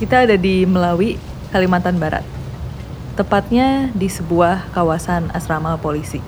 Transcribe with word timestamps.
Kita 0.00 0.24
ada 0.24 0.32
di 0.32 0.64
Melawi, 0.64 1.20
Kalimantan 1.52 2.00
Barat. 2.00 2.24
Tepatnya 3.20 3.92
di 3.92 4.08
sebuah 4.08 4.72
kawasan 4.72 5.28
asrama 5.36 5.76
polisi. 5.76 6.24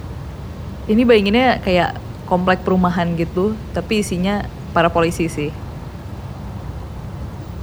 Ini 0.84 1.08
bayanginnya 1.08 1.56
kayak 1.64 1.96
komplek 2.29 2.68
perumahan 2.68 3.16
gitu, 3.16 3.56
tapi 3.72 4.04
isinya 4.04 4.45
para 4.77 4.93
polisi 4.93 5.24
sih. 5.24 5.48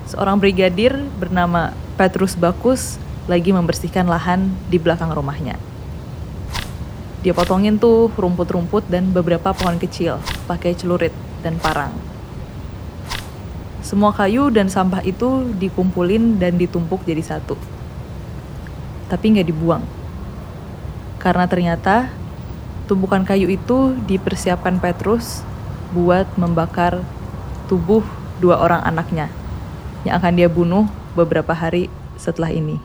Seorang 0.09 0.41
brigadir 0.41 0.97
bernama 1.21 1.77
Petrus 1.93 2.33
Bakus 2.33 2.97
lagi 3.29 3.53
membersihkan 3.53 4.09
lahan 4.09 4.49
di 4.65 4.81
belakang 4.81 5.13
rumahnya. 5.13 5.61
Dia 7.21 7.37
potongin 7.37 7.77
tuh 7.77 8.09
rumput-rumput 8.17 8.89
dan 8.89 9.13
beberapa 9.13 9.53
pohon 9.53 9.77
kecil 9.77 10.17
pakai 10.49 10.73
celurit 10.73 11.13
dan 11.45 11.61
parang. 11.61 12.08
Semua 13.79 14.11
kayu 14.11 14.51
dan 14.51 14.67
sampah 14.67 14.99
itu 15.01 15.47
dikumpulin 15.55 16.37
dan 16.37 16.59
ditumpuk 16.59 17.03
jadi 17.07 17.23
satu. 17.23 17.55
Tapi 19.07 19.25
nggak 19.33 19.47
dibuang. 19.47 19.83
Karena 21.19 21.47
ternyata 21.47 22.11
tumpukan 22.87 23.23
kayu 23.23 23.47
itu 23.51 23.95
dipersiapkan 24.07 24.79
Petrus 24.79 25.43
buat 25.91 26.25
membakar 26.37 27.01
tubuh 27.69 28.01
dua 28.39 28.61
orang 28.61 28.81
anaknya 28.81 29.29
yang 30.07 30.17
akan 30.21 30.33
dia 30.37 30.47
bunuh 30.47 30.87
beberapa 31.13 31.51
hari 31.51 31.91
setelah 32.15 32.49
ini. 32.49 32.79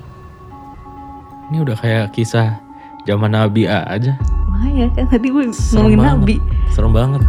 Ini 1.53 1.61
udah 1.61 1.77
kayak 1.77 2.17
kisah 2.17 2.59
zaman 3.05 3.37
Nabi 3.37 3.69
aja. 3.69 4.17
Makanya 4.51 4.87
kan 4.97 5.07
tadi 5.13 5.29
gue 5.29 5.45
Serem 5.53 5.93
ngomongin 5.93 5.99
banget. 6.01 6.17
Nabi. 6.17 6.37
Serem 6.73 6.93
banget. 6.93 7.23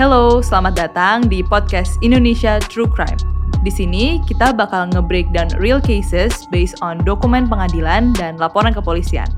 Halo, 0.00 0.40
selamat 0.40 0.80
datang 0.80 1.28
di 1.28 1.44
podcast 1.44 2.00
Indonesia 2.00 2.56
True 2.56 2.88
Crime. 2.88 3.20
Di 3.60 3.68
sini 3.68 4.16
kita 4.24 4.48
bakal 4.56 4.88
nge-breakdown 4.96 5.52
real 5.60 5.76
cases 5.76 6.48
based 6.48 6.80
on 6.80 7.04
dokumen 7.04 7.44
pengadilan 7.44 8.16
dan 8.16 8.40
laporan 8.40 8.72
kepolisian. 8.72 9.28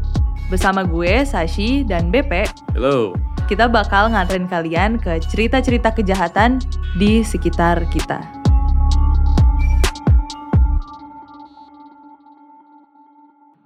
Bersama 0.55 0.87
gue, 0.87 1.27
Sashi, 1.27 1.83
dan 1.83 2.15
BP, 2.15 2.47
Halo. 2.79 3.19
kita 3.51 3.67
bakal 3.67 4.15
nganterin 4.15 4.47
kalian 4.47 5.03
ke 5.03 5.19
cerita-cerita 5.35 5.91
kejahatan 5.91 6.63
di 6.95 7.27
sekitar 7.27 7.83
kita. 7.91 8.23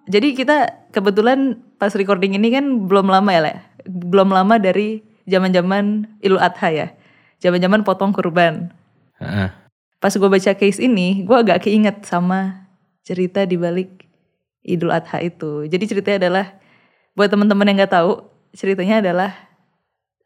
Jadi 0.08 0.32
kita 0.32 0.88
kebetulan 0.96 1.60
pas 1.76 1.92
recording 1.92 2.40
ini 2.40 2.56
kan 2.56 2.88
belum 2.88 3.12
lama 3.12 3.28
ya, 3.36 3.44
Le? 3.44 3.54
belum 3.84 4.32
lama 4.32 4.56
dari 4.56 5.04
zaman-zaman 5.26 6.06
Idul 6.22 6.40
Adha 6.40 6.68
ya, 6.70 6.86
zaman-zaman 7.42 7.82
potong 7.82 8.14
kurban. 8.14 8.72
Heeh. 9.18 9.50
Pas 9.98 10.12
gue 10.14 10.28
baca 10.28 10.52
case 10.54 10.78
ini, 10.80 11.26
gue 11.26 11.36
agak 11.36 11.66
keinget 11.66 12.06
sama 12.06 12.68
cerita 13.02 13.42
di 13.42 13.58
balik 13.58 14.06
Idul 14.62 14.94
Adha 14.94 15.22
itu. 15.22 15.66
Jadi 15.66 15.84
ceritanya 15.86 16.18
adalah 16.26 16.46
buat 17.14 17.28
teman-teman 17.28 17.66
yang 17.70 17.76
nggak 17.82 17.94
tahu, 17.96 18.22
ceritanya 18.54 19.02
adalah 19.02 19.30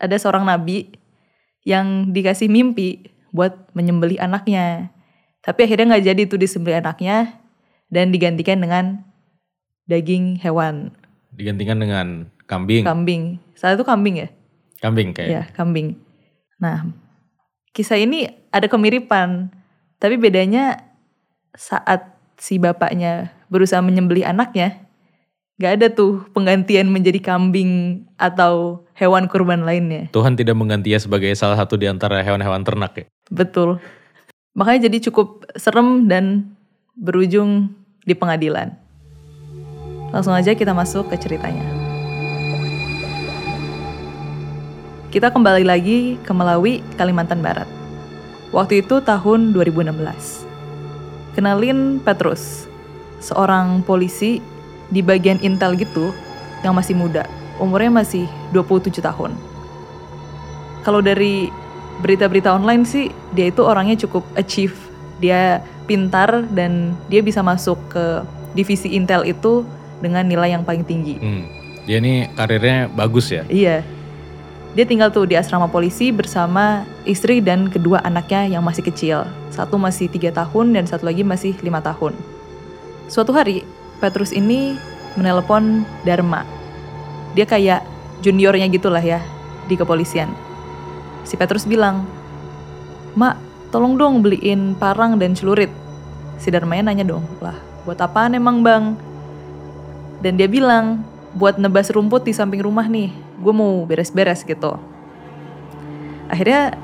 ada 0.01 0.17
seorang 0.17 0.45
nabi 0.45 0.93
yang 1.65 2.11
dikasih 2.11 2.49
mimpi 2.49 3.13
buat 3.31 3.69
menyembelih 3.77 4.17
anaknya. 4.19 4.91
Tapi 5.41 5.65
akhirnya 5.69 5.97
nggak 5.97 6.05
jadi 6.13 6.23
tuh 6.29 6.41
disembelih 6.41 6.81
anaknya 6.85 7.41
dan 7.89 8.13
digantikan 8.13 8.61
dengan 8.61 9.05
daging 9.89 10.39
hewan, 10.41 10.93
Digantikan 11.31 11.79
dengan 11.79 12.27
kambing. 12.51 12.83
kambing. 12.83 13.23
Saat 13.55 13.79
itu 13.79 13.87
kambing 13.87 14.27
ya? 14.27 14.29
Kambing 14.81 15.13
kayak. 15.15 15.29
Ya, 15.29 15.43
kambing. 15.55 16.01
Nah, 16.61 16.89
kisah 17.73 18.01
ini 18.01 18.29
ada 18.51 18.67
kemiripan, 18.67 19.53
tapi 20.01 20.17
bedanya 20.17 20.83
saat 21.55 22.17
si 22.41 22.57
bapaknya 22.57 23.33
berusaha 23.53 23.85
menyembelih 23.85 24.25
anaknya, 24.25 24.81
nggak 25.61 25.73
ada 25.77 25.87
tuh 25.93 26.25
penggantian 26.33 26.89
menjadi 26.89 27.21
kambing 27.21 28.05
atau 28.17 28.85
hewan 28.97 29.29
kurban 29.29 29.65
lainnya. 29.65 30.09
Tuhan 30.13 30.37
tidak 30.37 30.57
menggantinya 30.57 30.97
sebagai 30.97 31.33
salah 31.37 31.61
satu 31.61 31.77
di 31.77 31.85
antara 31.85 32.25
hewan-hewan 32.25 32.65
ternak 32.65 32.93
ya. 32.97 33.05
Betul. 33.29 33.77
Makanya 34.57 34.89
jadi 34.91 35.13
cukup 35.13 35.47
serem 35.57 36.09
dan 36.11 36.57
berujung 36.97 37.71
di 38.05 38.17
pengadilan. 38.17 38.75
Langsung 40.11 40.35
aja 40.35 40.57
kita 40.57 40.75
masuk 40.75 41.07
ke 41.07 41.17
ceritanya. 41.17 41.80
Kita 45.11 45.27
kembali 45.35 45.67
lagi 45.67 46.23
ke 46.23 46.31
Melawi, 46.31 46.87
Kalimantan 46.95 47.43
Barat. 47.43 47.67
Waktu 48.55 48.87
itu 48.87 49.03
tahun 49.03 49.51
2016. 49.51 49.91
Kenalin 51.35 51.99
Petrus, 51.99 52.71
seorang 53.19 53.83
polisi 53.83 54.39
di 54.87 55.03
bagian 55.03 55.43
intel 55.43 55.75
gitu 55.75 56.15
yang 56.63 56.79
masih 56.79 56.95
muda. 56.95 57.27
Umurnya 57.59 57.91
masih 57.91 58.31
27 58.55 59.03
tahun. 59.03 59.35
Kalau 60.87 61.03
dari 61.03 61.51
berita-berita 62.07 62.55
online 62.55 62.87
sih 62.87 63.11
dia 63.35 63.51
itu 63.51 63.67
orangnya 63.67 63.99
cukup 64.07 64.23
achieve. 64.39 64.79
Dia 65.19 65.59
pintar 65.91 66.47
dan 66.55 66.95
dia 67.11 67.19
bisa 67.19 67.43
masuk 67.43 67.83
ke 67.91 68.23
divisi 68.55 68.95
intel 68.95 69.27
itu 69.27 69.67
dengan 69.99 70.23
nilai 70.23 70.55
yang 70.55 70.63
paling 70.63 70.87
tinggi. 70.87 71.19
Hmm. 71.19 71.51
Dia 71.83 71.99
ini 71.99 72.31
karirnya 72.39 72.87
bagus 72.95 73.35
ya. 73.35 73.43
Iya. 73.51 73.83
Dia 74.71 74.87
tinggal 74.87 75.11
tuh 75.11 75.27
di 75.27 75.35
asrama 75.35 75.67
polisi 75.67 76.15
bersama 76.15 76.87
istri 77.03 77.43
dan 77.43 77.67
kedua 77.67 77.99
anaknya 78.07 78.47
yang 78.47 78.63
masih 78.63 78.87
kecil. 78.87 79.27
Satu 79.51 79.75
masih 79.83 80.07
tiga 80.07 80.31
tahun 80.31 80.79
dan 80.79 80.87
satu 80.87 81.11
lagi 81.11 81.27
masih 81.27 81.59
lima 81.67 81.83
tahun. 81.83 82.15
Suatu 83.11 83.35
hari, 83.35 83.67
Petrus 83.99 84.31
ini 84.31 84.79
menelepon 85.19 85.83
Dharma. 86.07 86.47
Dia 87.35 87.51
kayak 87.51 87.83
juniornya 88.23 88.71
gitulah 88.71 89.03
ya 89.03 89.19
di 89.67 89.75
kepolisian. 89.75 90.31
Si 91.27 91.35
Petrus 91.35 91.67
bilang, 91.67 92.07
Mak, 93.19 93.35
tolong 93.75 93.99
dong 93.99 94.23
beliin 94.23 94.79
parang 94.79 95.19
dan 95.19 95.35
celurit. 95.35 95.75
Si 96.39 96.47
Dharmanya 96.55 96.95
nanya 96.95 97.11
dong, 97.11 97.27
lah 97.43 97.59
buat 97.83 97.99
apaan 97.99 98.39
emang 98.39 98.63
bang? 98.63 98.95
Dan 100.23 100.39
dia 100.39 100.47
bilang, 100.47 101.03
buat 101.35 101.59
nebas 101.59 101.91
rumput 101.95 102.27
di 102.27 102.35
samping 102.35 102.63
rumah 102.63 102.87
nih, 102.91 103.15
gue 103.15 103.55
mau 103.55 103.87
beres-beres 103.87 104.43
gitu. 104.43 104.75
Akhirnya 106.27 106.75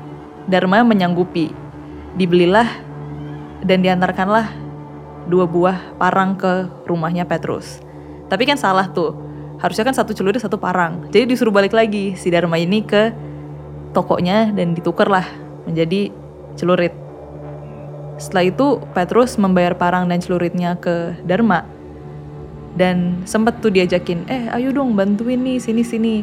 Dharma 0.47 0.83
menyanggupi, 0.83 1.51
dibelilah 2.15 2.67
dan 3.63 3.83
diantarkanlah 3.83 4.47
dua 5.27 5.43
buah 5.43 5.99
parang 5.99 6.39
ke 6.39 6.71
rumahnya 6.87 7.27
Petrus. 7.27 7.83
Tapi 8.31 8.47
kan 8.47 8.55
salah 8.55 8.87
tuh, 8.87 9.15
harusnya 9.59 9.87
kan 9.87 9.95
satu 9.95 10.15
celurit 10.15 10.39
satu 10.39 10.55
parang. 10.55 11.11
Jadi 11.11 11.35
disuruh 11.35 11.51
balik 11.51 11.75
lagi 11.75 12.15
si 12.15 12.31
Dharma 12.31 12.55
ini 12.55 12.83
ke 12.83 13.11
tokonya 13.91 14.55
dan 14.55 14.71
ditukerlah 14.71 15.27
menjadi 15.67 16.11
celurit. 16.55 16.95
Setelah 18.17 18.49
itu 18.49 18.67
Petrus 18.95 19.35
membayar 19.35 19.77
parang 19.77 20.09
dan 20.09 20.23
celuritnya 20.23 20.79
ke 20.79 21.19
Dharma 21.27 21.67
dan 22.77 23.25
sempet 23.25 23.57
tuh 23.59 23.73
diajakin, 23.73 24.29
eh 24.29 24.47
ayo 24.53 24.69
dong 24.69 24.93
bantuin 24.93 25.41
nih 25.41 25.57
sini 25.57 25.81
sini. 25.81 26.15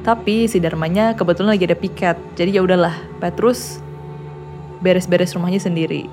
Tapi 0.00 0.48
si 0.48 0.62
Dharmanya 0.62 1.12
kebetulan 1.12 1.58
lagi 1.58 1.68
ada 1.68 1.76
piket, 1.76 2.16
jadi 2.38 2.56
ya 2.56 2.64
udahlah 2.64 2.94
Petrus 3.20 3.82
beres-beres 4.80 5.36
rumahnya 5.36 5.60
sendiri. 5.60 6.08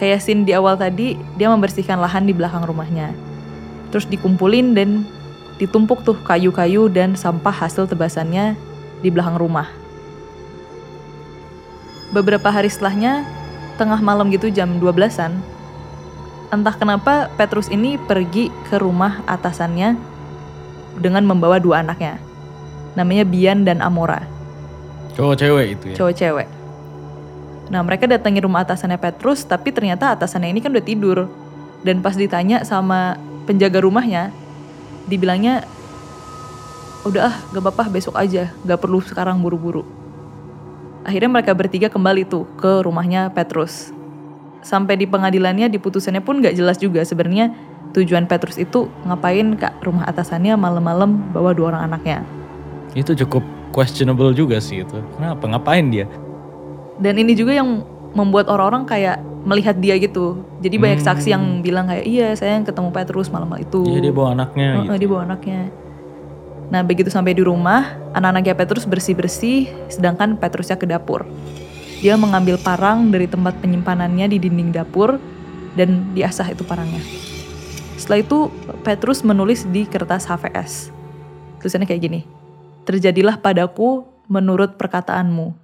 Kayak 0.00 0.24
scene 0.24 0.46
di 0.46 0.52
awal 0.56 0.78
tadi, 0.78 1.18
dia 1.36 1.52
membersihkan 1.52 2.00
lahan 2.00 2.24
di 2.24 2.32
belakang 2.32 2.64
rumahnya. 2.64 3.12
Terus 3.92 4.08
dikumpulin 4.08 4.72
dan 4.72 5.04
ditumpuk 5.56 6.04
tuh 6.04 6.16
kayu-kayu 6.24 6.88
dan 6.92 7.16
sampah 7.16 7.52
hasil 7.52 7.88
tebasannya 7.88 8.56
di 9.00 9.08
belakang 9.08 9.36
rumah. 9.40 9.68
Beberapa 12.12 12.48
hari 12.52 12.68
setelahnya, 12.68 13.24
tengah 13.80 14.00
malam 14.00 14.28
gitu 14.32 14.48
jam 14.52 14.80
12-an, 14.80 15.36
entah 16.50 16.74
kenapa 16.74 17.32
Petrus 17.34 17.66
ini 17.70 17.98
pergi 17.98 18.50
ke 18.70 18.78
rumah 18.78 19.22
atasannya 19.26 19.98
dengan 21.00 21.22
membawa 21.26 21.60
dua 21.60 21.82
anaknya. 21.84 22.18
Namanya 22.96 23.28
Bian 23.28 23.68
dan 23.68 23.84
Amora, 23.84 24.24
Cowok 25.16 25.34
cewek 25.40 25.66
itu 25.80 25.84
ya. 25.92 25.96
cowok 25.96 26.14
cewek. 26.16 26.48
Nah 27.72 27.80
mereka 27.80 28.04
datangi 28.04 28.44
rumah 28.44 28.68
atasannya 28.68 29.00
Petrus, 29.00 29.48
tapi 29.48 29.72
ternyata 29.72 30.12
atasannya 30.12 30.52
ini 30.52 30.60
kan 30.60 30.70
udah 30.76 30.84
tidur. 30.84 31.18
Dan 31.80 32.04
pas 32.04 32.12
ditanya 32.12 32.68
sama 32.68 33.16
penjaga 33.48 33.80
rumahnya, 33.80 34.28
dibilangnya, 35.08 35.64
udah 37.08 37.32
ah 37.32 37.36
gak 37.56 37.62
apa-apa 37.64 37.88
besok 37.88 38.12
aja, 38.20 38.52
gak 38.60 38.80
perlu 38.80 39.00
sekarang 39.00 39.40
buru-buru. 39.40 39.88
Akhirnya 41.06 41.32
mereka 41.32 41.56
bertiga 41.56 41.88
kembali 41.88 42.28
tuh 42.28 42.44
ke 42.60 42.84
rumahnya 42.84 43.32
Petrus. 43.32 43.95
Sampai 44.66 44.98
di 44.98 45.06
pengadilannya 45.06 45.70
diputusannya 45.70 46.26
pun 46.26 46.42
gak 46.42 46.58
jelas 46.58 46.74
juga 46.82 47.06
sebenarnya 47.06 47.54
tujuan 47.94 48.26
Petrus 48.26 48.58
itu 48.58 48.90
ngapain 49.06 49.54
ke 49.54 49.70
rumah 49.86 50.10
atasannya 50.10 50.58
malam-malam 50.58 51.30
bawa 51.30 51.54
dua 51.54 51.70
orang 51.70 51.86
anaknya. 51.86 52.26
Itu 52.98 53.14
cukup 53.14 53.46
questionable 53.70 54.34
juga 54.34 54.58
sih 54.58 54.82
itu. 54.82 54.98
Kenapa? 55.14 55.46
Ngapain 55.46 55.86
dia? 55.86 56.10
Dan 56.98 57.14
ini 57.14 57.38
juga 57.38 57.54
yang 57.54 57.86
membuat 58.10 58.50
orang-orang 58.50 58.90
kayak 58.90 59.22
melihat 59.46 59.78
dia 59.78 59.94
gitu. 60.02 60.42
Jadi 60.58 60.82
banyak 60.82 60.98
Hmm. 60.98 61.08
saksi 61.14 61.28
yang 61.30 61.44
bilang 61.62 61.86
kayak 61.86 62.02
iya 62.02 62.34
saya 62.34 62.58
yang 62.58 62.66
ketemu 62.66 62.90
Petrus 62.90 63.30
malam 63.30 63.46
itu. 63.54 63.86
Iya 63.86 64.10
dia 64.10 64.12
bawa 64.12 64.34
anaknya 64.34 64.66
Heeh, 64.66 64.82
gitu. 64.82 64.98
dia 64.98 65.08
bawa 65.14 65.22
anaknya. 65.22 65.60
Nah 66.66 66.82
begitu 66.82 67.06
sampai 67.06 67.38
di 67.38 67.46
rumah, 67.46 67.94
anak-anaknya 68.10 68.58
Petrus 68.58 68.82
bersih-bersih, 68.82 69.70
sedangkan 69.86 70.34
Petrusnya 70.34 70.74
ke 70.74 70.90
dapur. 70.90 71.22
Dia 72.04 72.14
mengambil 72.20 72.60
parang 72.60 73.08
dari 73.08 73.24
tempat 73.24 73.56
penyimpanannya 73.64 74.28
di 74.28 74.36
dinding 74.36 74.70
dapur 74.72 75.16
dan 75.76 76.12
diasah 76.12 76.52
itu 76.52 76.64
parangnya. 76.64 77.00
Setelah 77.96 78.20
itu 78.20 78.38
Petrus 78.84 79.24
menulis 79.24 79.64
di 79.64 79.88
kertas 79.88 80.28
HVS. 80.28 80.92
Tulisannya 81.60 81.88
kayak 81.88 82.02
gini. 82.04 82.20
Terjadilah 82.84 83.40
padaku 83.40 84.04
menurut 84.28 84.76
perkataanmu. 84.76 85.56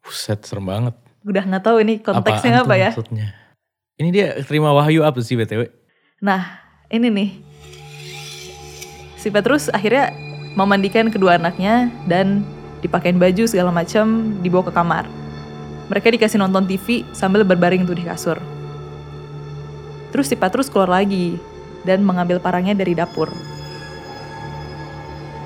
Buset 0.00 0.42
serem 0.48 0.64
banget. 0.64 0.94
Udah 1.24 1.44
nggak 1.44 1.64
tahu 1.64 1.76
ini 1.84 2.00
konteksnya 2.00 2.60
Apaan 2.60 2.66
apa 2.68 2.74
ya. 2.76 2.90
Maksudnya. 2.92 3.26
Ini 3.94 4.08
dia 4.10 4.28
terima 4.42 4.74
wahyu 4.74 5.06
apa 5.06 5.22
sih 5.22 5.38
BTW? 5.38 5.70
Nah, 6.18 6.58
ini 6.90 7.08
nih. 7.08 7.30
Si 9.20 9.30
Petrus 9.30 9.70
akhirnya 9.70 10.10
memandikan 10.58 11.08
kedua 11.08 11.38
anaknya 11.38 11.88
dan 12.10 12.42
dipakein 12.84 13.16
baju 13.16 13.48
segala 13.48 13.70
macam 13.70 14.36
dibawa 14.42 14.68
ke 14.68 14.72
kamar. 14.74 15.23
Mereka 15.92 16.12
dikasih 16.14 16.40
nonton 16.40 16.64
TV 16.64 17.04
sambil 17.12 17.44
berbaring 17.44 17.84
tuh 17.84 17.96
di 17.96 18.04
kasur. 18.04 18.40
Terus 20.14 20.30
si 20.30 20.36
Petrus 20.38 20.70
keluar 20.70 20.88
lagi 20.88 21.36
dan 21.82 22.00
mengambil 22.06 22.40
parangnya 22.40 22.72
dari 22.72 22.96
dapur. 22.96 23.28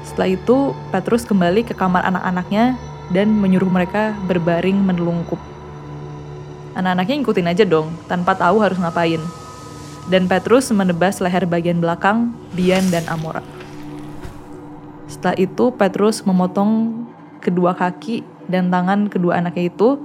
Setelah 0.07 0.35
itu, 0.35 0.75
Petrus 0.95 1.25
kembali 1.27 1.67
ke 1.67 1.75
kamar 1.75 2.05
anak-anaknya 2.07 2.79
dan 3.11 3.33
menyuruh 3.33 3.71
mereka 3.71 4.15
berbaring 4.29 4.77
menelungkup. 4.77 5.41
Anak-anaknya 6.79 7.15
ngikutin 7.25 7.51
aja 7.51 7.65
dong, 7.67 7.91
tanpa 8.07 8.39
tahu 8.39 8.63
harus 8.63 8.79
ngapain 8.79 9.21
dan 10.09 10.25
Petrus 10.25 10.73
menebas 10.73 11.21
leher 11.21 11.45
bagian 11.45 11.79
belakang 11.79 12.33
Bian 12.57 12.89
dan 12.89 13.05
Amora. 13.13 13.45
Setelah 15.09 15.37
itu 15.37 15.73
Petrus 15.77 16.25
memotong 16.25 17.05
kedua 17.45 17.77
kaki 17.77 18.25
dan 18.49 18.73
tangan 18.73 19.13
kedua 19.13 19.41
anaknya 19.41 19.69
itu 19.69 20.01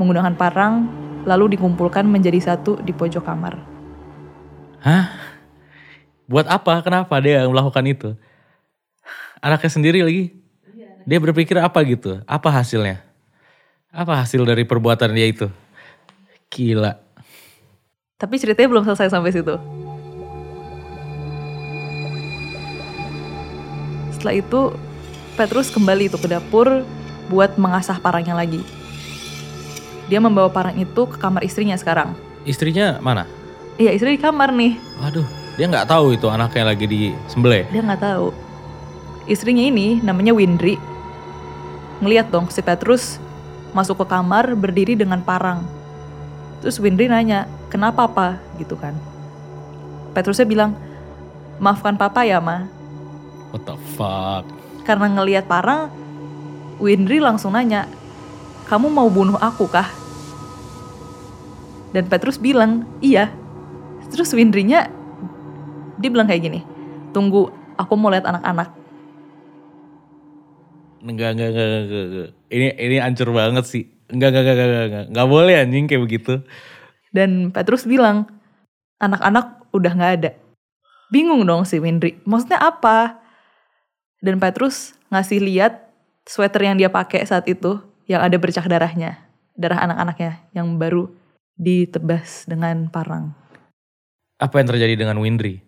menggunakan 0.00 0.32
parang 0.32 0.88
lalu 1.28 1.60
dikumpulkan 1.60 2.08
menjadi 2.08 2.40
satu 2.40 2.80
di 2.80 2.96
pojok 2.96 3.20
kamar. 3.20 3.60
Hah? 4.80 5.12
Buat 6.24 6.48
apa? 6.48 6.80
Kenapa 6.80 7.20
dia 7.20 7.44
melakukan 7.44 7.84
itu? 7.84 8.16
Anaknya 9.44 9.68
sendiri 9.68 10.00
lagi. 10.00 10.32
Dia 11.04 11.18
berpikir 11.20 11.60
apa 11.60 11.84
gitu? 11.84 12.24
Apa 12.24 12.48
hasilnya? 12.48 13.04
Apa 13.92 14.24
hasil 14.24 14.48
dari 14.48 14.64
perbuatan 14.64 15.12
dia 15.12 15.28
itu? 15.28 15.52
Gila. 16.48 16.96
Tapi 18.16 18.34
ceritanya 18.40 18.68
belum 18.72 18.84
selesai 18.88 19.12
sampai 19.12 19.32
situ. 19.32 19.56
Setelah 24.16 24.36
itu 24.36 24.60
Petrus 25.36 25.72
kembali 25.72 26.12
itu 26.12 26.20
ke 26.20 26.28
dapur 26.28 26.84
buat 27.32 27.56
mengasah 27.56 27.96
parangnya 27.96 28.36
lagi. 28.36 28.60
Dia 30.10 30.18
membawa 30.18 30.50
parang 30.50 30.74
itu 30.74 31.06
ke 31.06 31.14
kamar 31.22 31.46
istrinya 31.46 31.78
sekarang. 31.78 32.18
Istrinya 32.42 32.98
mana? 32.98 33.30
Iya 33.78 33.94
istri 33.94 34.18
di 34.18 34.20
kamar 34.20 34.50
nih. 34.50 34.74
Waduh, 34.98 35.24
dia 35.54 35.70
nggak 35.70 35.86
tahu 35.86 36.18
itu 36.18 36.26
anaknya 36.26 36.74
lagi 36.74 36.84
di 36.90 37.14
sembelih. 37.30 37.70
Dia 37.70 37.78
nggak 37.78 38.02
tahu. 38.02 38.34
Istrinya 39.30 39.62
ini 39.62 40.02
namanya 40.02 40.34
Windri. 40.34 40.74
Ngeliat 42.02 42.26
dong 42.34 42.50
si 42.50 42.58
Petrus 42.58 43.22
masuk 43.70 44.02
ke 44.02 44.06
kamar 44.10 44.50
berdiri 44.58 44.98
dengan 44.98 45.22
parang. 45.22 45.62
Terus 46.58 46.82
Windri 46.82 47.06
nanya, 47.06 47.46
kenapa 47.70 48.10
apa? 48.10 48.42
Gitu 48.58 48.74
kan. 48.74 48.98
Petrusnya 50.10 50.42
bilang, 50.42 50.74
maafkan 51.62 51.94
papa 51.94 52.26
ya 52.26 52.42
ma. 52.42 52.66
What 53.54 53.62
the 53.62 53.78
fuck? 53.94 54.42
Karena 54.82 55.06
ngeliat 55.06 55.46
parang, 55.46 55.86
Windri 56.82 57.22
langsung 57.22 57.54
nanya, 57.54 57.86
kamu 58.66 58.90
mau 58.90 59.06
bunuh 59.06 59.38
aku 59.38 59.70
kah? 59.70 59.99
Dan 61.90 62.06
Petrus 62.06 62.38
bilang, 62.38 62.86
iya. 63.02 63.30
Terus 64.10 64.34
Windrinya, 64.34 64.90
dia 65.98 66.10
bilang 66.10 66.26
kayak 66.26 66.42
gini, 66.42 66.60
tunggu, 67.14 67.50
aku 67.78 67.92
mau 67.94 68.10
lihat 68.10 68.26
anak-anak. 68.26 68.74
Enggak, 71.00 71.32
enggak, 71.32 71.48
enggak, 71.54 71.66
enggak, 71.66 72.04
enggak. 72.10 72.30
Ini 72.50 72.66
ini 72.76 72.96
hancur 73.00 73.28
banget 73.32 73.64
sih. 73.64 73.84
Enggak, 74.10 74.34
enggak, 74.34 74.42
enggak, 74.44 74.56
enggak, 74.66 74.84
enggak. 74.84 75.04
Enggak 75.14 75.28
boleh 75.30 75.54
anjing 75.56 75.84
kayak 75.88 76.02
begitu. 76.04 76.34
Dan 77.10 77.50
Petrus 77.50 77.88
bilang, 77.88 78.28
anak-anak 79.00 79.66
udah 79.72 79.92
nggak 79.96 80.12
ada. 80.20 80.30
Bingung 81.10 81.42
dong 81.42 81.66
si 81.66 81.82
Windri, 81.82 82.22
maksudnya 82.22 82.62
apa? 82.62 83.18
Dan 84.22 84.38
Petrus 84.38 84.94
ngasih 85.10 85.42
lihat 85.42 85.90
sweater 86.22 86.62
yang 86.62 86.78
dia 86.78 86.92
pakai 86.92 87.26
saat 87.26 87.48
itu, 87.50 87.82
yang 88.06 88.22
ada 88.22 88.36
bercak 88.38 88.68
darahnya. 88.70 89.18
Darah 89.58 89.82
anak-anaknya 89.82 90.38
yang 90.54 90.78
baru 90.78 91.10
ditebas 91.60 92.48
dengan 92.48 92.88
parang. 92.88 93.36
Apa 94.40 94.64
yang 94.64 94.72
terjadi 94.72 94.96
dengan 94.96 95.20
Windri? 95.20 95.60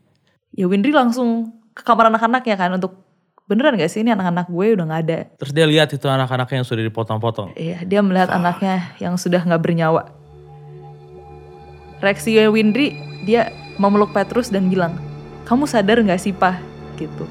Ya 0.56 0.64
Windri 0.64 0.88
langsung 0.88 1.52
ke 1.76 1.84
kamar 1.84 2.08
anak-anaknya 2.08 2.56
kan 2.56 2.72
untuk 2.72 2.96
beneran 3.44 3.76
gak 3.76 3.92
sih 3.92 4.00
ini 4.00 4.16
anak-anak 4.16 4.48
gue 4.48 4.66
udah 4.72 4.86
nggak 4.88 5.02
ada. 5.04 5.18
Terus 5.36 5.52
dia 5.52 5.68
lihat 5.68 5.92
itu 5.92 6.08
anak-anaknya 6.08 6.64
yang 6.64 6.68
sudah 6.68 6.82
dipotong-potong. 6.88 7.52
Iya, 7.52 7.84
dia 7.84 8.00
melihat 8.00 8.32
anaknya 8.32 8.96
yang 8.96 9.20
sudah 9.20 9.44
nggak 9.44 9.60
bernyawa. 9.60 10.08
Reaksi 12.00 12.34
Windri, 12.48 12.96
dia 13.28 13.52
memeluk 13.76 14.16
Petrus 14.16 14.48
dan 14.48 14.72
bilang, 14.72 14.96
kamu 15.44 15.68
sadar 15.68 16.00
nggak 16.00 16.18
sih, 16.18 16.32
Pak? 16.32 16.56
Gitu. 16.96 17.24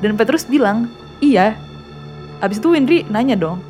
Dan 0.00 0.16
Petrus 0.16 0.48
bilang, 0.48 0.88
iya. 1.20 1.54
Abis 2.40 2.56
itu 2.56 2.72
Windri 2.72 3.04
nanya 3.12 3.36
dong, 3.36 3.60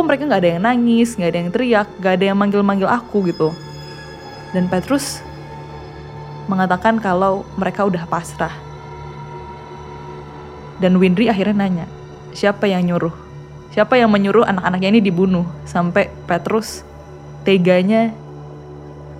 kok 0.00 0.08
mereka 0.08 0.24
nggak 0.24 0.40
ada 0.40 0.50
yang 0.56 0.64
nangis, 0.64 1.12
nggak 1.12 1.28
ada 1.28 1.38
yang 1.44 1.50
teriak, 1.52 1.88
nggak 2.00 2.12
ada 2.16 2.24
yang 2.32 2.38
manggil-manggil 2.40 2.88
aku 2.88 3.28
gitu. 3.28 3.52
Dan 4.56 4.64
Petrus 4.72 5.20
mengatakan 6.48 6.96
kalau 6.96 7.44
mereka 7.60 7.84
udah 7.84 8.08
pasrah. 8.08 8.56
Dan 10.80 10.96
Windri 10.96 11.28
akhirnya 11.28 11.52
nanya, 11.52 11.86
siapa 12.32 12.64
yang 12.64 12.88
nyuruh? 12.88 13.12
Siapa 13.76 14.00
yang 14.00 14.08
menyuruh 14.08 14.48
anak-anaknya 14.48 14.88
ini 14.88 15.00
dibunuh 15.04 15.44
sampai 15.68 16.08
Petrus 16.24 16.80
teganya 17.44 18.08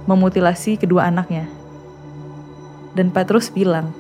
memutilasi 0.09 0.81
kedua 0.81 1.13
anaknya? 1.13 1.45
Dan 2.97 3.13
Petrus 3.13 3.53
bilang, 3.53 3.93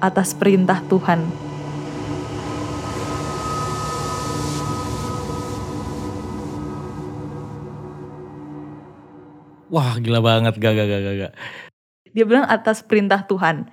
atas 0.00 0.32
perintah 0.32 0.80
Tuhan. 0.88 1.28
Wah 9.74 9.98
gila 9.98 10.22
banget, 10.22 10.54
gak, 10.62 10.70
gak, 10.70 10.86
gak, 10.86 11.00
gak, 11.02 11.14
gak. 11.18 11.32
Dia 12.14 12.22
bilang 12.22 12.46
atas 12.46 12.78
perintah 12.86 13.26
Tuhan. 13.26 13.66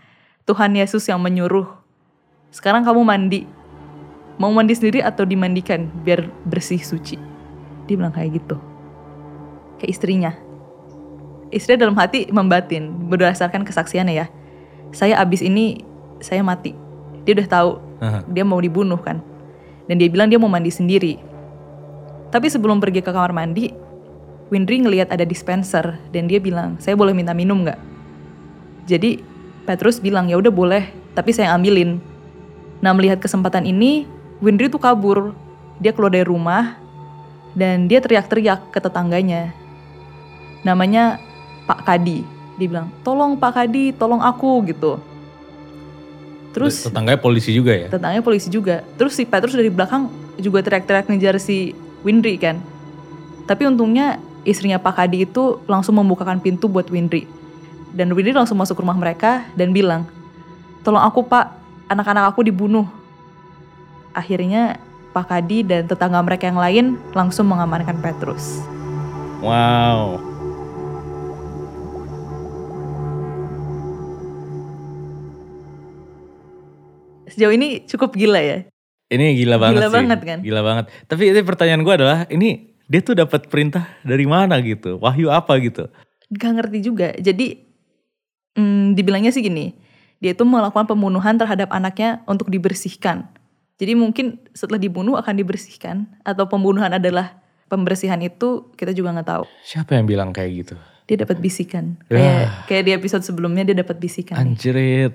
Tuhan 0.49 0.73
Yesus 0.73 1.05
yang 1.05 1.21
menyuruh. 1.21 1.69
Sekarang 2.49 2.81
kamu 2.81 3.05
mandi. 3.05 3.45
Mau 4.41 4.49
mandi 4.49 4.73
sendiri 4.73 5.05
atau 5.05 5.21
dimandikan 5.29 5.85
biar 6.01 6.25
bersih 6.49 6.81
suci. 6.81 7.21
Dia 7.85 7.93
bilang 7.93 8.09
kayak 8.09 8.41
gitu. 8.41 8.57
Ke 9.77 9.85
istrinya. 9.85 10.33
Istrinya 11.53 11.85
dalam 11.85 11.93
hati 11.93 12.25
membatin 12.33 13.05
berdasarkan 13.05 13.61
kesaksiannya 13.61 14.25
ya. 14.25 14.25
Saya 14.97 15.21
abis 15.21 15.45
ini 15.45 15.85
saya 16.17 16.41
mati. 16.41 16.73
Dia 17.29 17.37
udah 17.37 17.45
tahu 17.47 17.69
Aha. 18.01 18.19
dia 18.25 18.41
mau 18.41 18.57
dibunuh 18.57 18.97
kan. 18.97 19.21
Dan 19.85 20.01
dia 20.01 20.09
bilang 20.09 20.33
dia 20.33 20.41
mau 20.41 20.49
mandi 20.49 20.73
sendiri. 20.73 21.21
Tapi 22.33 22.49
sebelum 22.49 22.81
pergi 22.81 23.05
ke 23.05 23.13
kamar 23.13 23.37
mandi, 23.37 23.69
Windri 24.51 24.83
ngelihat 24.83 25.07
ada 25.07 25.23
dispenser 25.23 25.95
dan 26.11 26.27
dia 26.27 26.43
bilang, 26.43 26.75
saya 26.83 26.99
boleh 26.99 27.15
minta 27.15 27.31
minum 27.31 27.63
nggak? 27.63 27.79
Jadi 28.83 29.23
Petrus 29.63 30.03
bilang 30.03 30.27
ya 30.27 30.35
udah 30.35 30.51
boleh, 30.51 30.91
tapi 31.15 31.31
saya 31.31 31.55
ambilin. 31.55 32.03
Nah 32.83 32.91
melihat 32.91 33.23
kesempatan 33.23 33.63
ini, 33.63 34.03
Windri 34.43 34.67
tuh 34.67 34.83
kabur. 34.83 35.31
Dia 35.79 35.95
keluar 35.95 36.11
dari 36.11 36.27
rumah 36.27 36.75
dan 37.55 37.87
dia 37.87 38.03
teriak-teriak 38.03 38.75
ke 38.75 38.79
tetangganya. 38.83 39.55
Namanya 40.67 41.17
Pak 41.63 41.87
Kadi. 41.87 42.21
Dia 42.59 42.67
bilang, 42.67 42.91
tolong 43.07 43.39
Pak 43.39 43.55
Kadi, 43.55 43.95
tolong 43.95 44.19
aku 44.19 44.67
gitu. 44.67 44.99
Terus 46.51 46.83
Tetangganya 46.83 47.23
polisi 47.23 47.55
juga 47.55 47.71
ya? 47.71 47.87
tetangganya 47.87 48.19
polisi 48.19 48.51
juga. 48.51 48.83
Terus 48.99 49.15
si 49.15 49.23
Petrus 49.23 49.55
dari 49.55 49.71
belakang 49.71 50.11
juga 50.35 50.59
teriak-teriak 50.59 51.07
ngejar 51.07 51.39
si 51.39 51.71
Windri 52.03 52.35
kan. 52.35 52.59
Tapi 53.47 53.63
untungnya 53.71 54.19
istrinya 54.47 54.81
Pak 54.81 54.97
Kadi 54.97 55.29
itu 55.29 55.61
langsung 55.69 55.97
membukakan 55.97 56.41
pintu 56.41 56.65
buat 56.65 56.89
Windri. 56.89 57.25
Dan 57.91 58.15
Windri 58.15 58.31
langsung 58.31 58.57
masuk 58.57 58.79
ke 58.79 58.81
rumah 58.81 58.95
mereka 58.95 59.45
dan 59.53 59.75
bilang, 59.75 60.07
tolong 60.81 61.03
aku 61.03 61.27
pak, 61.27 61.51
anak-anak 61.91 62.31
aku 62.31 62.47
dibunuh. 62.47 62.87
Akhirnya 64.15 64.79
Pak 65.11 65.27
Kadi 65.27 65.67
dan 65.67 65.91
tetangga 65.91 66.23
mereka 66.23 66.47
yang 66.47 66.59
lain 66.59 66.85
langsung 67.11 67.51
mengamankan 67.51 67.99
Petrus. 67.99 68.63
Wow. 69.43 70.23
Sejauh 77.27 77.51
ini 77.55 77.83
cukup 77.87 78.15
gila 78.15 78.39
ya. 78.39 78.67
Ini 79.11 79.35
gila 79.35 79.59
banget 79.59 79.83
Gila 79.83 79.89
sih. 79.91 79.95
banget 79.99 80.19
kan? 80.23 80.37
Gila 80.39 80.61
banget. 80.63 80.85
Tapi 81.11 81.23
ini 81.35 81.39
pertanyaan 81.43 81.83
gue 81.83 81.93
adalah, 81.95 82.19
ini 82.31 82.70
dia 82.91 82.99
tuh 82.99 83.15
dapat 83.15 83.47
perintah 83.47 83.87
dari 84.03 84.27
mana 84.27 84.59
gitu? 84.59 84.99
Wahyu 84.99 85.31
apa 85.31 85.55
gitu? 85.63 85.87
Gak 86.35 86.51
ngerti 86.59 86.79
juga. 86.83 87.15
Jadi 87.15 87.55
hmm, 88.59 88.99
dibilangnya 88.99 89.31
sih 89.31 89.39
gini, 89.39 89.71
dia 90.19 90.35
itu 90.35 90.43
melakukan 90.43 90.91
pembunuhan 90.91 91.39
terhadap 91.39 91.71
anaknya 91.71 92.19
untuk 92.27 92.51
dibersihkan. 92.51 93.31
Jadi 93.79 93.95
mungkin 93.95 94.43
setelah 94.51 94.75
dibunuh 94.75 95.15
akan 95.15 95.39
dibersihkan 95.39 96.19
atau 96.27 96.51
pembunuhan 96.51 96.91
adalah 96.91 97.39
pembersihan 97.71 98.19
itu 98.19 98.75
kita 98.75 98.91
juga 98.91 99.15
nggak 99.15 99.29
tahu. 99.39 99.43
Siapa 99.63 99.95
yang 99.95 100.05
bilang 100.05 100.35
kayak 100.35 100.51
gitu? 100.67 100.75
Dia 101.07 101.23
dapat 101.23 101.39
bisikan. 101.39 101.95
Yah. 102.11 102.19
Kayak 102.19 102.47
kayak 102.67 102.83
di 102.83 102.91
episode 102.91 103.23
sebelumnya 103.23 103.63
dia 103.63 103.79
dapat 103.79 104.03
bisikan. 104.03 104.35
nih. 104.35 104.43
Anjirit. 104.51 105.13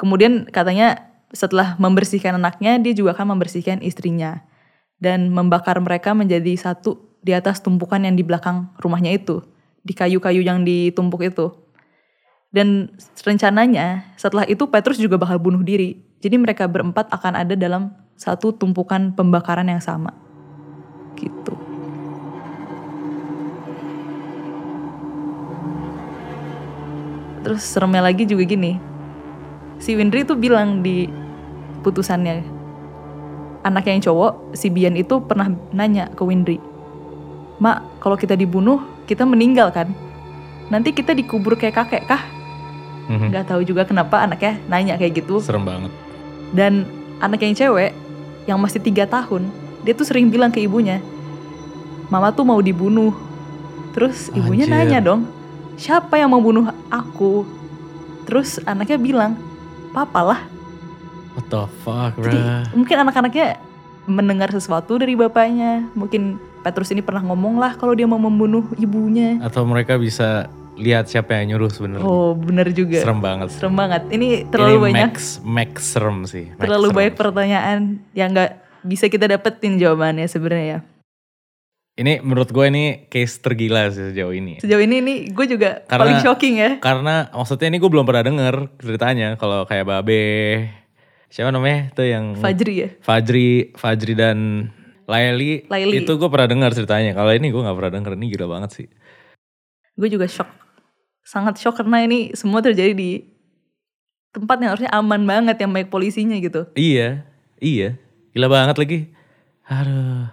Kemudian 0.00 0.48
katanya 0.48 1.12
setelah 1.30 1.76
membersihkan 1.76 2.40
anaknya, 2.40 2.80
dia 2.80 2.96
juga 2.96 3.12
akan 3.12 3.36
membersihkan 3.36 3.84
istrinya 3.84 4.42
dan 5.02 5.30
membakar 5.30 5.78
mereka 5.82 6.14
menjadi 6.14 6.54
satu 6.58 7.18
di 7.24 7.32
atas 7.32 7.64
tumpukan 7.64 8.04
yang 8.04 8.14
di 8.14 8.22
belakang 8.22 8.68
rumahnya 8.78 9.16
itu, 9.16 9.40
di 9.80 9.96
kayu-kayu 9.96 10.44
yang 10.44 10.62
ditumpuk 10.62 11.24
itu. 11.24 11.52
Dan 12.54 12.94
rencananya 13.18 14.14
setelah 14.14 14.46
itu 14.46 14.70
Petrus 14.70 15.00
juga 15.00 15.18
bakal 15.18 15.42
bunuh 15.42 15.64
diri. 15.64 15.98
Jadi 16.22 16.38
mereka 16.38 16.70
berempat 16.70 17.10
akan 17.10 17.34
ada 17.34 17.58
dalam 17.58 17.90
satu 18.14 18.54
tumpukan 18.54 19.10
pembakaran 19.16 19.66
yang 19.66 19.82
sama. 19.82 20.14
Gitu. 21.18 21.54
Terus 27.44 27.60
seremnya 27.60 28.00
lagi 28.00 28.24
juga 28.24 28.48
gini, 28.48 28.80
si 29.76 29.92
Windri 29.92 30.24
tuh 30.24 30.38
bilang 30.38 30.80
di 30.80 31.04
putusannya 31.84 32.53
anak 33.64 33.84
yang 33.84 33.98
cowok 33.98 34.52
si 34.52 34.68
Bian 34.68 34.94
itu 34.94 35.18
pernah 35.18 35.48
nanya 35.72 36.12
ke 36.12 36.22
Windri 36.22 36.60
mak 37.56 37.80
kalau 37.98 38.14
kita 38.14 38.34
dibunuh 38.34 38.78
kita 39.04 39.24
meninggal 39.24 39.70
kan 39.70 39.88
nanti 40.68 40.90
kita 40.90 41.12
dikubur 41.12 41.56
kayak 41.56 41.76
kakek 41.76 42.04
kah 42.04 42.22
Mhm. 43.04 43.28
nggak 43.28 43.46
tahu 43.46 43.60
juga 43.62 43.84
kenapa 43.84 44.24
anaknya 44.24 44.56
nanya 44.64 44.96
kayak 44.96 45.20
gitu 45.20 45.36
Serem 45.36 45.60
banget. 45.60 45.92
dan 46.56 46.88
anak 47.20 47.36
yang 47.38 47.52
cewek 47.52 47.92
yang 48.44 48.56
masih 48.56 48.80
tiga 48.80 49.04
tahun 49.04 49.52
dia 49.84 49.92
tuh 49.92 50.08
sering 50.08 50.32
bilang 50.32 50.48
ke 50.48 50.60
ibunya 50.60 51.04
mama 52.08 52.32
tuh 52.32 52.48
mau 52.48 52.56
dibunuh 52.60 53.12
terus 53.92 54.32
ibunya 54.32 54.64
Anjir. 54.64 54.76
nanya 54.88 55.00
dong 55.04 55.28
siapa 55.76 56.16
yang 56.16 56.32
mau 56.32 56.40
bunuh 56.40 56.64
aku 56.88 57.44
terus 58.24 58.56
anaknya 58.64 58.96
bilang 58.96 59.32
papa 59.92 60.20
lah 60.24 60.40
What 61.34 61.46
the 61.50 61.62
fuck, 61.82 62.12
Jadi 62.16 62.38
bruh? 62.38 62.62
mungkin 62.78 62.96
anak-anaknya 63.00 63.58
mendengar 64.06 64.48
sesuatu 64.48 64.96
dari 64.96 65.14
bapaknya. 65.14 65.90
Mungkin 65.92 66.38
Petrus 66.62 66.94
ini 66.94 67.02
pernah 67.02 67.20
ngomong 67.20 67.58
lah 67.58 67.74
kalau 67.74 67.92
dia 67.92 68.06
mau 68.06 68.16
membunuh 68.16 68.70
ibunya. 68.76 69.42
Atau 69.42 69.66
mereka 69.66 69.98
bisa 69.98 70.46
lihat 70.74 71.06
siapa 71.06 71.34
yang 71.34 71.54
nyuruh 71.54 71.70
sebenarnya. 71.70 72.06
Oh 72.06 72.34
bener 72.34 72.70
juga. 72.70 73.02
Serem 73.02 73.18
banget. 73.18 73.50
Serem 73.50 73.74
banget. 73.74 74.02
Ini 74.08 74.46
terlalu 74.48 74.74
Ini 74.74 74.84
banyak, 74.90 75.10
Max, 75.10 75.16
max 75.42 75.70
serem 75.90 76.18
sih. 76.24 76.50
Max 76.50 76.62
terlalu 76.62 76.88
serem. 76.88 76.96
banyak 76.96 77.14
pertanyaan 77.14 77.78
yang 78.12 78.28
nggak 78.30 78.52
bisa 78.82 79.06
kita 79.06 79.26
dapetin 79.26 79.74
jawabannya 79.76 80.26
sebenarnya 80.26 80.66
ya. 80.66 80.80
Ini 81.94 82.26
menurut 82.26 82.50
gue 82.50 82.66
ini 82.66 83.06
case 83.06 83.38
tergila 83.38 83.86
sih 83.86 84.10
sejauh 84.10 84.34
ini. 84.34 84.58
Sejauh 84.58 84.82
ini 84.82 84.98
nih 84.98 85.18
gue 85.30 85.46
juga 85.46 85.86
Karena- 85.86 86.02
paling 86.02 86.18
shocking 86.20 86.54
ya. 86.58 86.70
Karena 86.82 87.30
maksudnya 87.30 87.70
ini 87.70 87.78
gue 87.78 87.86
belum 87.86 88.02
pernah 88.02 88.26
denger 88.26 88.54
ceritanya 88.82 89.38
kalau 89.38 89.62
kayak 89.62 89.86
Babe, 89.86 90.18
siapa 91.28 91.50
namanya 91.50 91.92
tuh 91.92 92.06
yang 92.06 92.34
Fajri 92.38 92.74
ya. 92.74 92.88
Fajri, 93.00 93.72
Fajri 93.74 94.14
dan 94.16 94.68
Laili, 95.04 95.68
Laili. 95.68 96.00
itu 96.00 96.12
gue 96.16 96.28
pernah 96.32 96.48
dengar 96.48 96.70
ceritanya. 96.72 97.12
Kalau 97.12 97.28
ini 97.28 97.52
gue 97.52 97.60
nggak 97.60 97.76
pernah 97.76 97.92
denger, 97.92 98.12
ini 98.16 98.26
gila 98.32 98.46
banget 98.48 98.70
sih. 98.72 98.86
Gue 99.94 100.08
juga 100.08 100.24
shock. 100.24 100.48
Sangat 101.24 101.60
shock 101.60 101.76
karena 101.76 102.04
ini 102.08 102.32
semua 102.32 102.64
terjadi 102.64 102.96
di 102.96 103.20
tempat 104.32 104.56
yang 104.64 104.70
harusnya 104.72 104.92
aman 104.96 105.22
banget 105.28 105.60
yang 105.60 105.70
baik 105.76 105.92
polisinya 105.92 106.34
gitu. 106.40 106.66
Iya, 106.72 107.22
iya, 107.60 108.00
gila 108.32 108.48
banget 108.48 108.76
lagi. 108.80 108.98
Aduh, 109.68 110.28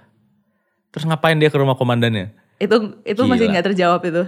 terus 0.96 1.04
ngapain 1.04 1.36
dia 1.36 1.52
ke 1.52 1.58
rumah 1.60 1.76
komandannya? 1.76 2.32
Itu 2.60 3.00
itu 3.04 3.22
masih 3.28 3.48
Gila. 3.48 3.54
nggak 3.58 3.66
terjawab 3.72 4.02
itu. 4.08 4.24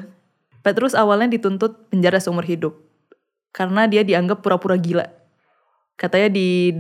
Petrus 0.64 0.96
awalnya 0.96 1.28
dituntut 1.36 1.92
penjara 1.92 2.20
seumur 2.24 2.48
hidup 2.48 2.76
karena 3.52 3.88
dia 3.88 4.04
dianggap 4.04 4.40
pura-pura 4.44 4.76
gila. 4.76 5.08
Katanya 5.96 6.30
di 6.30 6.74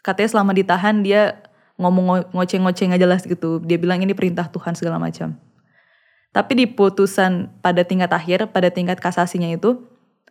katanya 0.00 0.28
selama 0.32 0.52
ditahan 0.52 1.00
dia 1.00 1.38
ngomong 1.76 2.04
ngo- 2.04 2.28
ngoceh-ngoceh 2.36 2.92
nggak 2.92 3.02
jelas 3.02 3.22
gitu. 3.24 3.60
Dia 3.62 3.80
bilang 3.80 4.00
ini 4.00 4.12
perintah 4.12 4.48
Tuhan 4.48 4.76
segala 4.76 5.00
macam. 5.00 5.36
Tapi 6.30 6.52
di 6.54 6.66
putusan 6.70 7.50
pada 7.58 7.82
tingkat 7.82 8.12
akhir, 8.12 8.54
pada 8.54 8.70
tingkat 8.70 9.02
kasasinya 9.02 9.50
itu, 9.50 9.82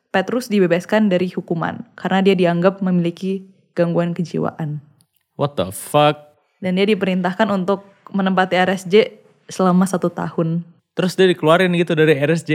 Petrus 0.09 0.47
dibebaskan 0.47 1.11
dari 1.11 1.27
hukuman 1.27 1.83
karena 1.93 2.23
dia 2.23 2.35
dianggap 2.35 2.79
memiliki 2.79 3.45
gangguan 3.75 4.15
kejiwaan. 4.15 4.79
What 5.35 5.59
the 5.59 5.69
fuck? 5.69 6.39
Dan 6.59 6.79
dia 6.79 6.87
diperintahkan 6.87 7.47
untuk 7.51 7.83
menempati 8.11 8.55
RSJ 8.55 8.95
selama 9.47 9.85
satu 9.85 10.07
tahun. 10.07 10.63
Terus 10.95 11.15
dia 11.15 11.27
dikeluarin 11.27 11.71
gitu 11.75 11.95
dari 11.95 12.15
RSJ. 12.15 12.51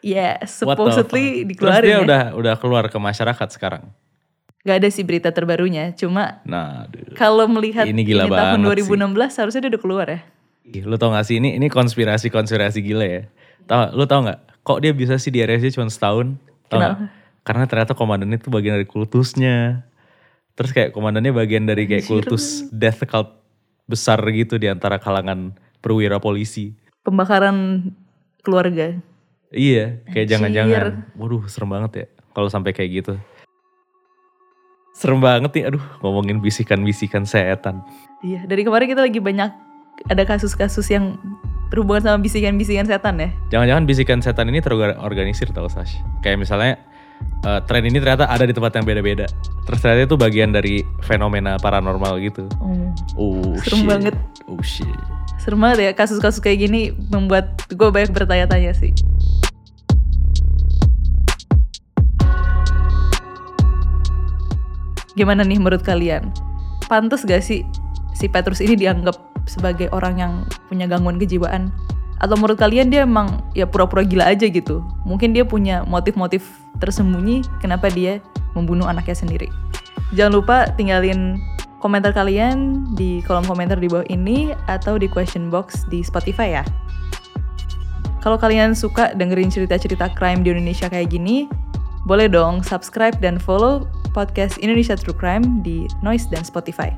Ya, 0.00 0.38
What 0.38 0.46
the 0.46 0.48
supposedly 0.48 1.44
dikeluarin 1.44 1.82
Terus 1.82 1.86
dia 1.86 1.96
ya. 1.96 2.04
udah 2.04 2.22
udah 2.36 2.54
keluar 2.58 2.84
ke 2.88 2.96
masyarakat 2.96 3.48
sekarang. 3.50 3.90
Gak 4.60 4.76
ada 4.84 4.88
sih 4.92 5.08
berita 5.08 5.32
terbarunya, 5.32 5.96
cuma 5.96 6.44
Nah, 6.44 6.84
kalau 7.16 7.48
melihat 7.48 7.88
Ini 7.88 8.04
gila 8.04 8.28
tahun 8.28 8.60
banget 8.60 8.84
2016 8.84 9.40
harusnya 9.40 9.60
dia 9.64 9.70
udah 9.72 9.82
keluar 9.82 10.06
ya. 10.12 10.20
Ih, 10.68 10.84
lu 10.84 11.00
tau 11.00 11.16
gak 11.16 11.24
sih 11.24 11.40
ini 11.40 11.56
ini 11.56 11.72
konspirasi 11.72 12.28
konspirasi 12.28 12.84
gila 12.84 13.06
ya. 13.08 13.22
Tahu 13.64 13.96
lu 13.96 14.04
tau 14.04 14.20
gak? 14.20 14.40
Kok 14.60 14.84
dia 14.84 14.92
bisa 14.92 15.16
sih 15.16 15.32
di 15.32 15.40
RSJ 15.40 15.80
cuma 15.80 15.88
setahun? 15.88 16.36
Tau? 16.68 16.76
Kenapa? 16.76 17.08
Karena 17.40 17.64
ternyata 17.64 17.92
komandannya 17.96 18.36
itu 18.36 18.52
bagian 18.52 18.76
dari 18.76 18.84
kultusnya. 18.84 19.88
Terus 20.52 20.76
kayak 20.76 20.92
komandannya 20.92 21.32
bagian 21.32 21.64
dari 21.64 21.88
kayak 21.88 22.04
Anjir. 22.04 22.12
kultus 22.20 22.68
death 22.68 23.00
cult 23.08 23.40
besar 23.88 24.20
gitu 24.28 24.60
di 24.60 24.68
antara 24.68 25.00
kalangan 25.00 25.56
perwira 25.80 26.20
polisi. 26.20 26.76
Pembakaran 27.00 27.88
keluarga. 28.44 28.92
Iya, 29.50 30.04
kayak 30.12 30.26
jangan-jangan. 30.36 31.16
Waduh, 31.16 31.48
serem 31.48 31.72
banget 31.72 31.92
ya 31.96 32.06
kalau 32.36 32.52
sampai 32.52 32.76
kayak 32.76 32.90
gitu. 33.02 33.14
Serem 35.00 35.16
banget 35.16 35.56
nih, 35.56 35.64
aduh 35.72 35.80
ngomongin 36.04 36.44
bisikan-bisikan 36.44 37.24
setan. 37.24 37.80
Iya, 38.20 38.44
dari 38.44 38.68
kemarin 38.68 38.84
kita 38.84 39.00
lagi 39.00 39.16
banyak 39.16 39.48
ada 40.12 40.22
kasus-kasus 40.28 40.84
yang 40.92 41.16
berhubungan 41.72 42.04
sama 42.04 42.18
bisikan-bisikan 42.20 42.84
setan 42.84 43.16
ya. 43.16 43.32
Jangan-jangan 43.48 43.84
bisikan 43.88 44.18
setan 44.20 44.52
ini 44.52 44.60
terorganisir 44.60 45.48
tau 45.56 45.72
Sash. 45.72 45.96
Kayak 46.20 46.44
misalnya 46.44 46.76
eh, 47.48 47.60
tren 47.64 47.88
ini 47.88 47.96
ternyata 47.96 48.28
ada 48.28 48.44
di 48.44 48.52
tempat 48.52 48.76
yang 48.76 48.84
beda-beda. 48.84 49.24
Terus 49.64 49.78
ternyata 49.80 50.04
itu 50.04 50.16
bagian 50.20 50.52
dari 50.52 50.84
fenomena 51.00 51.56
paranormal 51.56 52.20
gitu. 52.20 52.44
Oh, 52.60 52.92
Oh 53.16 53.56
Serem 53.64 53.80
shit. 53.80 53.88
banget. 53.88 54.14
Oh 54.44 54.60
shit. 54.60 55.00
serem 55.40 55.56
banget 55.56 55.78
ya 55.80 55.92
kasus-kasus 55.96 56.44
kayak 56.44 56.68
gini 56.68 56.92
membuat 57.08 57.64
gue 57.72 57.88
banyak 57.88 58.12
bertanya-tanya 58.12 58.76
sih. 58.76 58.92
Gimana 65.18 65.42
nih 65.42 65.58
menurut 65.58 65.82
kalian? 65.82 66.30
Pantes 66.86 67.26
gak 67.26 67.42
sih 67.42 67.66
si 68.14 68.26
Petrus 68.26 68.62
ini 68.62 68.78
dianggap 68.78 69.18
sebagai 69.46 69.90
orang 69.90 70.14
yang 70.18 70.32
punya 70.70 70.86
gangguan 70.86 71.18
kejiwaan? 71.18 71.74
Atau 72.20 72.36
menurut 72.36 72.60
kalian 72.60 72.92
dia 72.92 73.08
emang 73.08 73.40
ya 73.56 73.64
pura-pura 73.64 74.04
gila 74.04 74.28
aja 74.28 74.44
gitu? 74.46 74.84
Mungkin 75.08 75.32
dia 75.32 75.42
punya 75.42 75.82
motif-motif 75.88 76.44
tersembunyi 76.78 77.42
kenapa 77.64 77.88
dia 77.88 78.20
membunuh 78.52 78.86
anaknya 78.86 79.16
sendiri. 79.16 79.48
Jangan 80.12 80.32
lupa 80.36 80.56
tinggalin 80.74 81.40
komentar 81.80 82.12
kalian 82.12 82.84
di 82.92 83.24
kolom 83.24 83.46
komentar 83.48 83.80
di 83.80 83.88
bawah 83.88 84.04
ini 84.12 84.52
atau 84.68 85.00
di 85.00 85.08
question 85.08 85.48
box 85.48 85.88
di 85.88 86.04
Spotify 86.04 86.60
ya. 86.60 86.64
Kalau 88.20 88.36
kalian 88.36 88.76
suka 88.76 89.16
dengerin 89.16 89.48
cerita-cerita 89.48 90.12
crime 90.12 90.44
di 90.44 90.52
Indonesia 90.52 90.92
kayak 90.92 91.08
gini, 91.08 91.48
boleh 92.04 92.28
dong 92.28 92.60
subscribe 92.60 93.16
dan 93.16 93.40
follow 93.40 93.88
podcast 94.10 94.58
Indonesia 94.58 94.98
True 94.98 95.16
Crime 95.16 95.62
di 95.64 95.86
Noise 96.04 96.28
dan 96.28 96.42
Spotify. 96.42 96.92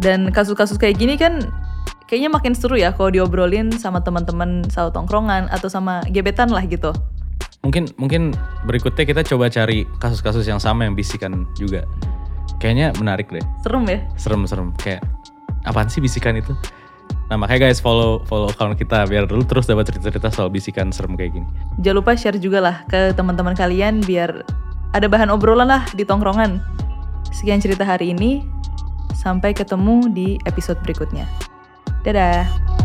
Dan 0.00 0.32
kasus-kasus 0.32 0.80
kayak 0.80 0.98
gini 0.98 1.14
kan 1.14 1.52
kayaknya 2.10 2.28
makin 2.28 2.52
seru 2.52 2.76
ya 2.76 2.92
kalau 2.92 3.08
diobrolin 3.08 3.72
sama 3.76 4.04
teman-teman 4.04 4.66
satu 4.68 4.92
tongkrongan 4.92 5.48
atau 5.48 5.72
sama 5.72 6.04
gebetan 6.12 6.52
lah 6.52 6.64
gitu. 6.68 6.92
Mungkin 7.62 7.94
mungkin 7.96 8.34
berikutnya 8.66 9.06
kita 9.06 9.22
coba 9.22 9.46
cari 9.46 9.86
kasus-kasus 10.02 10.44
yang 10.44 10.58
sama 10.58 10.84
yang 10.84 10.98
bisikan 10.98 11.46
juga. 11.54 11.86
Kayaknya 12.58 12.92
menarik 12.98 13.30
deh. 13.30 13.42
Serem 13.62 13.86
ya? 13.86 13.98
Serem-serem 14.18 14.74
kayak 14.82 15.00
apaan 15.64 15.86
sih 15.86 16.02
bisikan 16.02 16.34
itu? 16.34 16.52
Nah 17.32 17.40
makanya 17.40 17.70
guys 17.70 17.80
follow 17.80 18.20
follow 18.28 18.52
account 18.52 18.76
kita 18.76 19.08
biar 19.08 19.24
lu 19.30 19.40
terus 19.46 19.64
dapat 19.64 19.88
cerita-cerita 19.88 20.28
soal 20.28 20.52
bisikan 20.52 20.92
serem 20.92 21.16
kayak 21.16 21.32
gini. 21.38 21.48
Jangan 21.80 21.96
lupa 22.02 22.12
share 22.12 22.36
juga 22.36 22.60
lah 22.60 22.76
ke 22.90 23.16
teman-teman 23.16 23.56
kalian 23.56 24.04
biar 24.04 24.44
ada 24.92 25.08
bahan 25.08 25.32
obrolan 25.32 25.68
lah 25.68 25.82
di 25.96 26.04
tongkrongan. 26.04 26.60
Sekian 27.32 27.60
cerita 27.60 27.82
hari 27.82 28.12
ini. 28.12 28.44
Sampai 29.16 29.54
ketemu 29.54 30.10
di 30.10 30.28
episode 30.48 30.80
berikutnya. 30.82 31.28
Dadah. 32.02 32.81